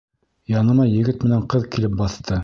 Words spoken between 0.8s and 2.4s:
егет менән ҡыҙ килеп баҫты.